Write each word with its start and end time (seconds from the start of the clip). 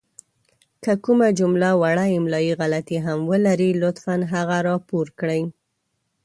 که 0.83 0.91
کومه 1.03 1.27
جمله 1.39 1.69
وړه 1.81 2.05
املائې 2.17 2.51
غلطې 2.59 2.97
هم 3.05 3.19
ولري 3.31 3.71
لطفاً 3.83 4.15
هغه 4.33 4.57
راپور 4.69 5.05
کړئ! 5.19 5.41